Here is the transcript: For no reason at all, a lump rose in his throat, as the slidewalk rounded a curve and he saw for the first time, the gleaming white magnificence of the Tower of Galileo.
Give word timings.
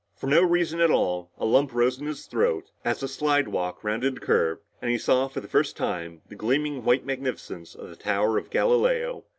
For 0.15 0.25
no 0.25 0.41
reason 0.41 0.79
at 0.79 0.89
all, 0.89 1.29
a 1.37 1.45
lump 1.45 1.73
rose 1.75 1.99
in 1.99 2.07
his 2.07 2.25
throat, 2.25 2.71
as 2.83 3.01
the 3.01 3.07
slidewalk 3.07 3.83
rounded 3.83 4.17
a 4.17 4.19
curve 4.19 4.57
and 4.81 4.89
he 4.89 4.97
saw 4.97 5.27
for 5.27 5.41
the 5.41 5.47
first 5.47 5.77
time, 5.77 6.23
the 6.27 6.33
gleaming 6.35 6.83
white 6.83 7.05
magnificence 7.05 7.75
of 7.75 7.87
the 7.87 7.95
Tower 7.95 8.39
of 8.39 8.49
Galileo. 8.49 9.25